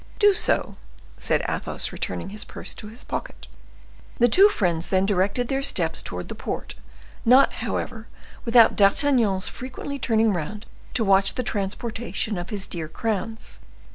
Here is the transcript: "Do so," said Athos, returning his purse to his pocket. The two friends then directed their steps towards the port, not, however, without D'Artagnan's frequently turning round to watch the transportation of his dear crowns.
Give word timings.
"Do 0.17 0.33
so," 0.33 0.77
said 1.19 1.45
Athos, 1.47 1.91
returning 1.91 2.29
his 2.29 2.43
purse 2.43 2.73
to 2.73 2.87
his 2.87 3.03
pocket. 3.03 3.47
The 4.17 4.27
two 4.27 4.49
friends 4.49 4.87
then 4.87 5.05
directed 5.05 5.47
their 5.47 5.61
steps 5.61 6.01
towards 6.01 6.27
the 6.27 6.33
port, 6.33 6.73
not, 7.23 7.53
however, 7.61 8.07
without 8.43 8.75
D'Artagnan's 8.75 9.47
frequently 9.47 9.99
turning 9.99 10.33
round 10.33 10.65
to 10.95 11.03
watch 11.05 11.35
the 11.35 11.43
transportation 11.43 12.39
of 12.39 12.49
his 12.49 12.65
dear 12.65 12.87
crowns. 12.87 13.59